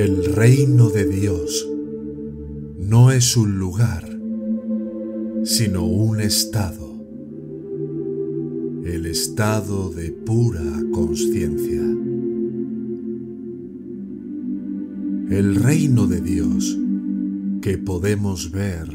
[0.00, 1.68] El reino de Dios
[2.78, 4.08] no es un lugar,
[5.44, 7.04] sino un estado,
[8.82, 11.82] el estado de pura conciencia.
[15.28, 16.78] El reino de Dios
[17.60, 18.88] que podemos ver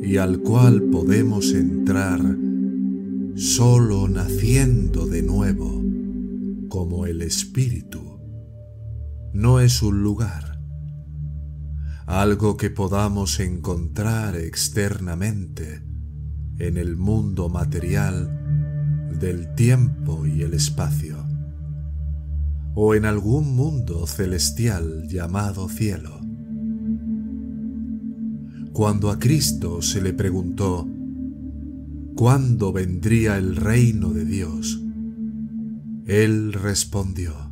[0.00, 2.22] y al cual podemos entrar
[3.34, 5.84] solo naciendo de nuevo
[6.70, 7.89] como el Espíritu
[9.32, 10.60] no es un lugar,
[12.06, 15.84] algo que podamos encontrar externamente
[16.58, 21.24] en el mundo material del tiempo y el espacio,
[22.74, 26.20] o en algún mundo celestial llamado cielo.
[28.72, 30.88] Cuando a Cristo se le preguntó,
[32.16, 34.80] ¿cuándo vendría el reino de Dios?
[36.06, 37.49] Él respondió,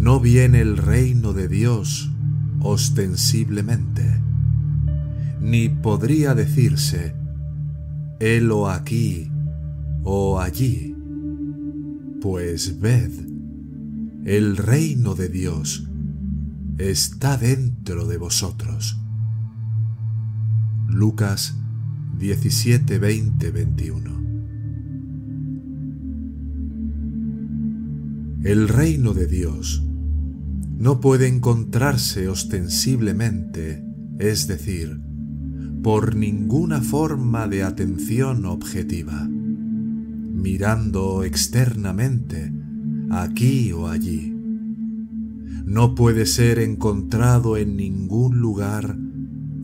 [0.00, 2.10] no viene el reino de Dios
[2.60, 4.18] ostensiblemente,
[5.42, 7.14] ni podría decirse,
[8.18, 9.30] helo aquí
[10.02, 10.96] o allí,
[12.22, 13.10] pues ved,
[14.24, 15.86] el reino de Dios
[16.78, 18.98] está dentro de vosotros.
[20.88, 21.58] Lucas
[22.18, 24.20] 17, 20, 21.
[28.42, 29.84] El reino de Dios
[30.80, 33.84] no puede encontrarse ostensiblemente,
[34.18, 34.98] es decir,
[35.82, 42.50] por ninguna forma de atención objetiva, mirando externamente
[43.10, 44.34] aquí o allí.
[45.66, 48.96] No puede ser encontrado en ningún lugar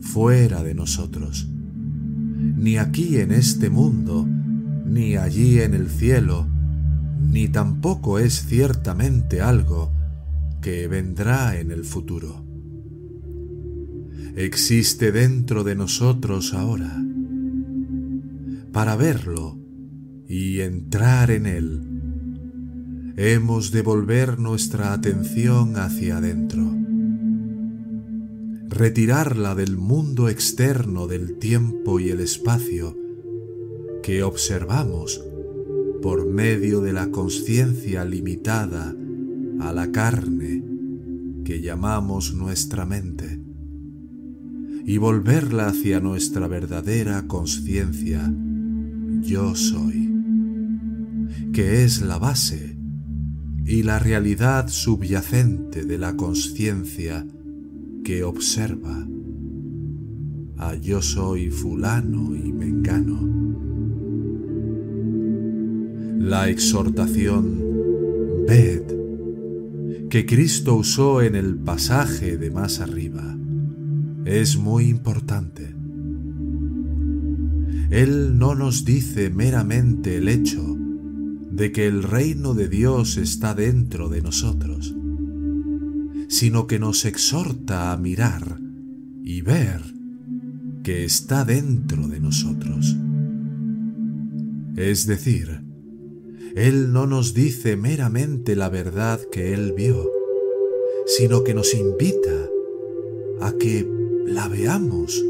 [0.01, 4.27] fuera de nosotros, ni aquí en este mundo,
[4.85, 6.45] ni allí en el cielo,
[7.19, 9.96] ni tampoco es ciertamente algo
[10.61, 12.45] que vendrá en el futuro.
[14.35, 17.03] Existe dentro de nosotros ahora.
[18.71, 19.57] Para verlo
[20.27, 21.81] y entrar en él,
[23.17, 26.71] hemos de volver nuestra atención hacia adentro,
[28.67, 32.95] retirarla del mundo externo del tiempo y el espacio
[34.03, 35.23] que observamos
[36.01, 38.95] por medio de la conciencia limitada
[39.59, 40.63] a la carne
[41.43, 43.39] que llamamos nuestra mente
[44.85, 48.33] y volverla hacia nuestra verdadera conciencia
[49.21, 50.09] yo soy,
[51.51, 52.77] que es la base
[53.65, 57.25] y la realidad subyacente de la conciencia
[58.03, 59.05] que observa
[60.57, 63.19] a yo soy fulano y mengano.
[66.19, 67.59] La exhortación,
[68.47, 68.96] ved,
[70.09, 73.37] que Cristo usó en el pasaje de más arriba
[74.25, 75.75] es muy importante.
[77.89, 80.77] Él no nos dice meramente el hecho
[81.51, 84.95] de que el reino de Dios está dentro de nosotros,
[86.29, 88.59] sino que nos exhorta a mirar
[89.23, 89.81] y ver
[90.83, 92.95] que está dentro de nosotros.
[94.75, 95.66] Es decir,
[96.57, 100.11] él no nos dice meramente la verdad que Él vio,
[101.05, 102.49] sino que nos invita
[103.41, 103.87] a que
[104.25, 105.23] la veamos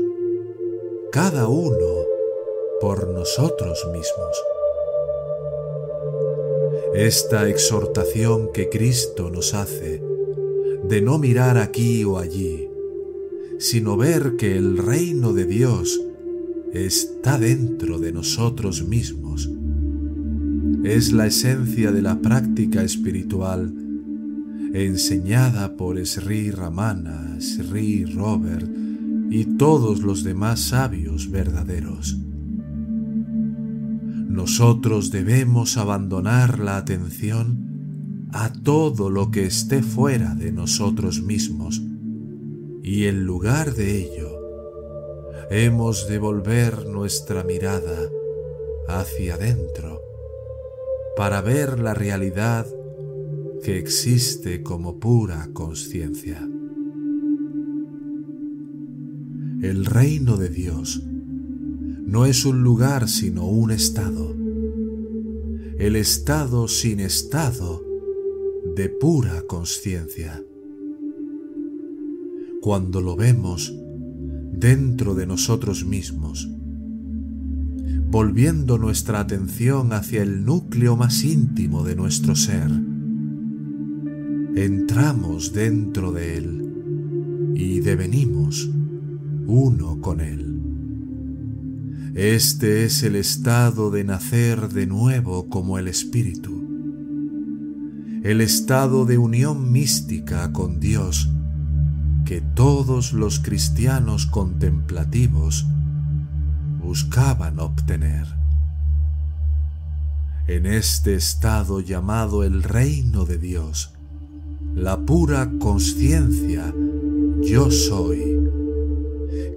[1.12, 2.06] cada uno
[2.80, 4.44] por nosotros mismos.
[6.94, 10.01] Esta exhortación que Cristo nos hace
[10.84, 12.69] de no mirar aquí o allí,
[13.57, 16.00] sino ver que el reino de Dios
[16.72, 19.50] está dentro de nosotros mismos,
[20.83, 23.74] es la esencia de la práctica espiritual
[24.74, 28.69] enseñada por Sri Ramana, Sri Robert
[29.29, 32.18] y todos los demás sabios verdaderos.
[34.29, 41.81] Nosotros debemos abandonar la atención a todo lo que esté fuera de nosotros mismos
[42.83, 44.29] y en lugar de ello
[45.50, 48.09] hemos de volver nuestra mirada
[48.88, 50.06] hacia adentro
[51.18, 52.68] para ver la realidad
[53.64, 56.48] que existe como pura conciencia.
[59.64, 61.02] El reino de Dios
[62.06, 64.36] no es un lugar sino un estado,
[65.80, 67.84] el estado sin estado
[68.75, 70.44] de pura conciencia.
[72.62, 73.75] Cuando lo vemos
[74.52, 76.48] dentro de nosotros mismos,
[78.09, 82.71] volviendo nuestra atención hacia el núcleo más íntimo de nuestro ser,
[84.56, 88.69] entramos dentro de él y devenimos
[89.45, 90.54] uno con él.
[92.15, 96.63] Este es el estado de nacer de nuevo como el Espíritu,
[98.24, 101.30] el estado de unión mística con Dios
[102.25, 105.65] que todos los cristianos contemplativos
[106.88, 108.25] buscaban obtener.
[110.48, 113.94] En este estado llamado el reino de Dios,
[114.74, 116.74] la pura conciencia
[117.42, 118.39] yo soy,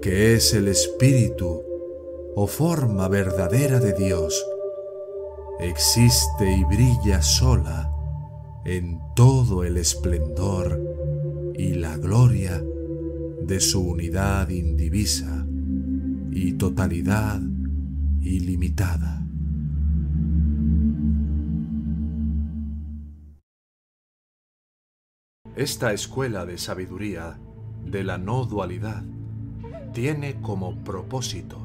[0.01, 1.61] que es el espíritu
[2.35, 4.45] o forma verdadera de Dios,
[5.61, 7.89] existe y brilla sola
[8.65, 10.81] en todo el esplendor
[11.55, 12.61] y la gloria
[13.41, 15.45] de su unidad indivisa
[16.31, 17.41] y totalidad
[18.21, 19.21] ilimitada.
[25.57, 27.37] Esta escuela de sabiduría
[27.85, 29.03] de la no dualidad
[29.93, 31.59] tiene como propósito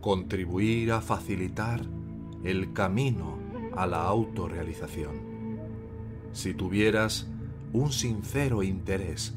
[0.00, 1.82] contribuir a facilitar
[2.42, 3.38] el camino
[3.76, 5.12] a la autorrealización.
[6.32, 7.28] Si tuvieras
[7.74, 9.34] un sincero interés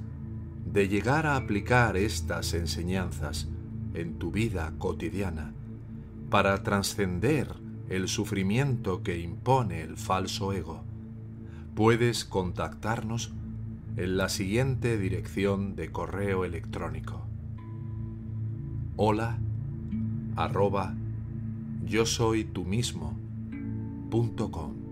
[0.65, 3.49] de llegar a aplicar estas enseñanzas
[3.95, 5.53] en tu vida cotidiana
[6.29, 7.53] para trascender
[7.89, 10.83] el sufrimiento que impone el falso ego,
[11.75, 13.33] puedes contactarnos
[13.97, 17.25] en la siguiente dirección de correo electrónico.
[18.97, 19.37] Hola
[20.35, 20.93] arroba
[21.85, 23.17] yo soy tú mismo
[24.09, 24.84] punto com.